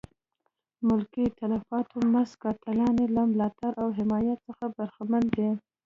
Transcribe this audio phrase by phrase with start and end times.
[0.87, 5.49] ملکي تلفاتو مست قاتلان یې له ملاتړ او حمایت څخه برخمن دي.